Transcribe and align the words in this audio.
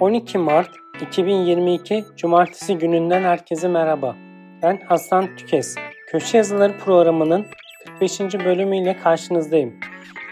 12 0.00 0.38
Mart 0.38 0.70
2022 1.00 2.04
Cumartesi 2.16 2.78
gününden 2.78 3.22
herkese 3.22 3.68
merhaba. 3.68 4.16
Ben 4.62 4.80
Hasan 4.88 5.36
Tükes. 5.36 5.74
Köşe 6.06 6.36
Yazıları 6.36 6.78
programının 6.78 7.46
45. 7.86 8.20
bölümüyle 8.20 8.96
karşınızdayım. 8.96 9.74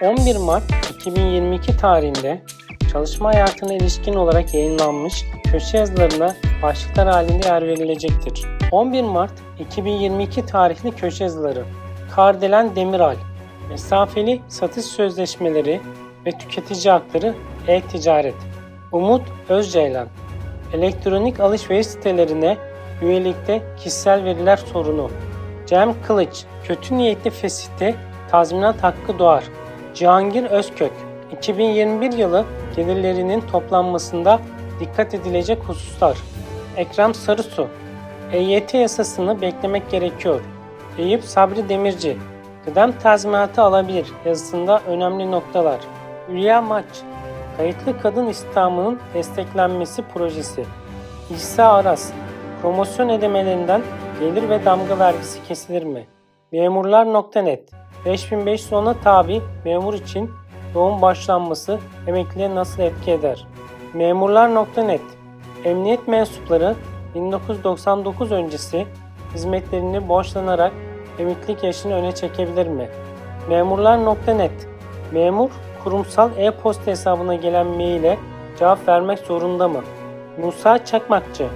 11 0.02 0.36
Mart 0.36 0.62
2022 0.96 1.76
tarihinde 1.76 2.42
çalışma 2.92 3.34
hayatına 3.34 3.74
ilişkin 3.74 4.14
olarak 4.14 4.54
yayınlanmış 4.54 5.24
köşe 5.52 5.78
yazılarına 5.78 6.34
başlıklar 6.62 7.08
halinde 7.08 7.46
yer 7.46 7.66
verilecektir. 7.66 8.44
11 8.72 9.02
Mart 9.02 9.32
2022 9.60 10.46
tarihli 10.46 10.90
köşe 10.90 11.24
yazıları 11.24 11.64
Kardelen 12.14 12.76
Demiral 12.76 13.16
Mesafeli 13.70 14.40
satış 14.48 14.84
sözleşmeleri 14.84 15.80
ve 16.26 16.30
tüketici 16.30 16.90
hakları 16.92 17.34
e-ticaret 17.68 18.45
Umut 18.92 19.22
Özceylan 19.48 20.08
Elektronik 20.72 21.40
alışveriş 21.40 21.86
sitelerine 21.86 22.56
üyelikte 23.02 23.62
kişisel 23.76 24.24
veriler 24.24 24.56
sorunu 24.56 25.10
Cem 25.66 25.94
Kılıç 26.02 26.44
Kötü 26.64 26.98
niyetli 26.98 27.30
fesihte 27.30 27.94
tazminat 28.30 28.82
hakkı 28.82 29.18
doğar 29.18 29.44
Cihangir 29.94 30.44
Özkök 30.44 30.92
2021 31.32 32.12
yılı 32.12 32.44
gelirlerinin 32.76 33.40
toplanmasında 33.40 34.40
dikkat 34.80 35.14
edilecek 35.14 35.58
hususlar 35.62 36.18
Ekrem 36.76 37.14
Sarısu 37.14 37.68
EYT 38.32 38.74
yasasını 38.74 39.40
beklemek 39.40 39.90
gerekiyor. 39.90 40.40
Eyüp 40.98 41.24
Sabri 41.24 41.68
Demirci 41.68 42.16
Kıdem 42.64 42.98
tazminatı 42.98 43.62
alabilir 43.62 44.06
yazısında 44.24 44.80
önemli 44.88 45.30
noktalar. 45.30 45.78
Hülya 46.28 46.62
Maç 46.62 46.84
Kayıtlı 47.56 48.00
Kadın 48.00 48.26
İstihdamının 48.26 49.00
Desteklenmesi 49.14 50.02
Projesi 50.02 50.64
İsa 51.30 51.72
Aras 51.72 52.12
Promosyon 52.62 53.08
ödemelerinden 53.08 53.82
gelir 54.20 54.48
ve 54.48 54.64
damga 54.64 54.98
vergisi 54.98 55.44
kesilir 55.44 55.82
mi? 55.82 56.06
Memurlar.net 56.52 57.70
5500 58.04 58.72
ona 58.72 58.94
tabi 58.94 59.42
memur 59.64 59.94
için 59.94 60.30
yoğun 60.74 61.02
başlanması 61.02 61.78
emekliye 62.06 62.54
nasıl 62.54 62.82
etki 62.82 63.10
eder? 63.10 63.46
Memurlar.net 63.94 65.00
Emniyet 65.64 66.08
mensupları 66.08 66.74
1999 67.14 68.32
öncesi 68.32 68.86
hizmetlerini 69.34 70.08
borçlanarak 70.08 70.72
emeklilik 71.18 71.64
yaşını 71.64 71.94
öne 71.94 72.14
çekebilir 72.14 72.66
mi? 72.66 72.88
Memurlar.net 73.48 74.68
Memur 75.12 75.50
kurumsal 75.86 76.30
e-posta 76.36 76.86
hesabına 76.86 77.34
gelen 77.34 77.66
maile 77.66 78.18
cevap 78.58 78.88
vermek 78.88 79.18
zorunda 79.18 79.68
mı? 79.68 79.82
Musa 80.42 80.84
Çakmakçı 80.84 81.46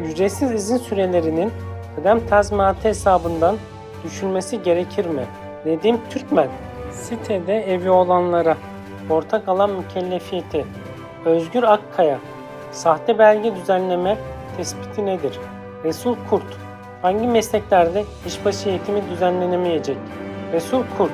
Ücretsiz 0.00 0.52
izin 0.52 0.76
sürelerinin 0.76 1.52
kıdem 1.96 2.26
tazminatı 2.26 2.88
hesabından 2.88 3.56
düşünmesi 4.04 4.62
gerekir 4.62 5.06
mi? 5.06 5.26
Nedim 5.66 5.98
Türkmen 6.10 6.48
Sitede 6.90 7.72
evi 7.72 7.90
olanlara 7.90 8.56
ortak 9.10 9.48
alan 9.48 9.70
mükellefiyeti 9.70 10.66
Özgür 11.24 11.62
Akkaya 11.62 12.18
Sahte 12.72 13.18
belge 13.18 13.56
düzenleme 13.56 14.16
tespiti 14.56 15.06
nedir? 15.06 15.38
Resul 15.84 16.16
Kurt 16.30 16.56
Hangi 17.02 17.26
mesleklerde 17.26 18.04
işbaşı 18.26 18.68
eğitimi 18.68 19.02
düzenlenemeyecek? 19.10 19.96
Resul 20.52 20.82
Kurt 20.98 21.12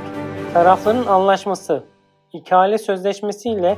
Tarafların 0.54 1.06
anlaşması 1.06 1.89
İkale 2.32 2.78
sözleşmesi 2.78 3.48
ile 3.48 3.76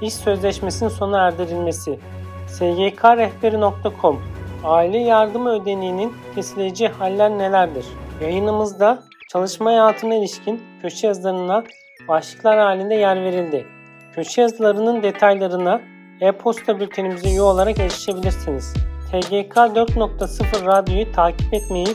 iş 0.00 0.14
sözleşmesinin 0.14 0.88
sona 0.90 1.26
erdirilmesi 1.26 1.98
sgkrehberi.com 2.46 4.22
Aile 4.64 4.98
yardımı 4.98 5.50
ödeneğinin 5.50 6.12
kesileceği 6.34 6.90
haller 6.90 7.30
nelerdir? 7.30 7.84
Yayınımızda 8.22 9.02
çalışma 9.32 9.70
hayatına 9.70 10.14
ilişkin 10.14 10.62
köşe 10.82 11.06
yazılarına 11.06 11.64
başlıklar 12.08 12.58
halinde 12.58 12.94
yer 12.94 13.24
verildi. 13.24 13.66
Köşe 14.14 14.40
yazılarının 14.42 15.02
detaylarına 15.02 15.80
e-posta 16.20 16.80
bültenimize 16.80 17.30
üye 17.30 17.42
olarak 17.42 17.78
erişebilirsiniz. 17.78 18.74
TGK 19.10 19.56
4.0 19.56 20.66
radyoyu 20.66 21.12
takip 21.12 21.54
etmeyi, 21.54 21.86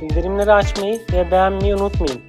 bildirimleri 0.00 0.52
açmayı 0.52 1.00
ve 1.12 1.30
beğenmeyi 1.30 1.74
unutmayın. 1.74 2.20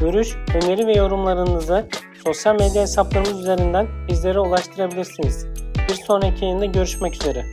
Görüş, 0.00 0.36
öneri 0.54 0.86
ve 0.86 0.92
yorumlarınızı 0.92 1.88
sosyal 2.24 2.54
medya 2.54 2.82
hesaplarımız 2.82 3.40
üzerinden 3.40 3.86
bizlere 4.08 4.38
ulaştırabilirsiniz. 4.38 5.46
Bir 5.88 5.94
sonraki 5.94 6.44
yayında 6.44 6.64
görüşmek 6.64 7.14
üzere. 7.14 7.44